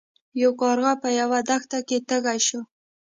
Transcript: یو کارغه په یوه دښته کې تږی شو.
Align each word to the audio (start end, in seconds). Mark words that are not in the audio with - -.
یو 0.41 0.51
کارغه 0.61 0.93
په 1.03 1.09
یوه 1.19 1.39
دښته 1.49 1.79
کې 1.87 1.97
تږی 2.09 2.39
شو. 2.47 2.59